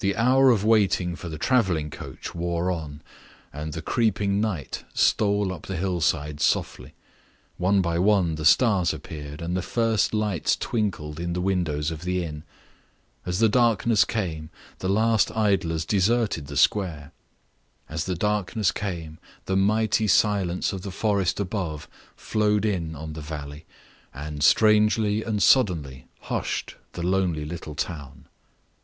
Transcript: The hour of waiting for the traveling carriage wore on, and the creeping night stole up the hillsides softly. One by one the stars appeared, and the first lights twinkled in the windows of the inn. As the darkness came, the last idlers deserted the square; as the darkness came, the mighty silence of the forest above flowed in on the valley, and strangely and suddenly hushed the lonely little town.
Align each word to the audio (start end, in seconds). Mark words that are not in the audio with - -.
The 0.00 0.16
hour 0.16 0.50
of 0.50 0.64
waiting 0.64 1.14
for 1.14 1.28
the 1.28 1.38
traveling 1.38 1.90
carriage 1.90 2.34
wore 2.34 2.72
on, 2.72 3.02
and 3.52 3.72
the 3.72 3.80
creeping 3.80 4.40
night 4.40 4.82
stole 4.94 5.52
up 5.52 5.66
the 5.66 5.76
hillsides 5.76 6.44
softly. 6.44 6.94
One 7.56 7.80
by 7.80 8.00
one 8.00 8.34
the 8.34 8.44
stars 8.44 8.92
appeared, 8.92 9.40
and 9.40 9.56
the 9.56 9.62
first 9.62 10.12
lights 10.12 10.56
twinkled 10.56 11.20
in 11.20 11.34
the 11.34 11.40
windows 11.40 11.92
of 11.92 12.02
the 12.02 12.24
inn. 12.24 12.42
As 13.24 13.38
the 13.38 13.48
darkness 13.48 14.04
came, 14.04 14.50
the 14.80 14.88
last 14.88 15.30
idlers 15.36 15.84
deserted 15.84 16.48
the 16.48 16.56
square; 16.56 17.12
as 17.88 18.06
the 18.06 18.16
darkness 18.16 18.72
came, 18.72 19.18
the 19.46 19.54
mighty 19.56 20.08
silence 20.08 20.72
of 20.72 20.82
the 20.82 20.90
forest 20.90 21.38
above 21.38 21.86
flowed 22.16 22.64
in 22.64 22.96
on 22.96 23.12
the 23.12 23.20
valley, 23.20 23.66
and 24.12 24.42
strangely 24.42 25.22
and 25.22 25.44
suddenly 25.44 26.08
hushed 26.22 26.74
the 26.94 27.04
lonely 27.04 27.44
little 27.44 27.76
town. 27.76 28.26